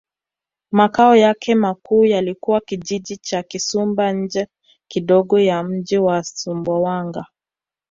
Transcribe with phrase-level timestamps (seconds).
[0.71, 4.47] Makao yake makuu yalikuwa Kijiji cha Kisumba nje
[4.87, 7.25] kidogo ya mji wa Sumbawanga